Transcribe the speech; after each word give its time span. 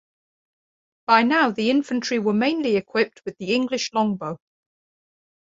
By 1.05 1.21
now 1.21 1.51
the 1.51 1.69
infantry 1.69 2.17
were 2.17 2.33
mainly 2.33 2.75
equipped 2.75 3.21
with 3.23 3.37
the 3.37 3.53
English 3.53 3.93
longbow. 3.93 4.39